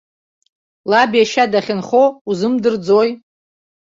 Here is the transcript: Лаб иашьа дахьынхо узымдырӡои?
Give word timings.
Лаб 0.89 1.11
иашьа 1.15 1.45
дахьынхо 1.51 2.03
узымдырӡои? 2.29 3.09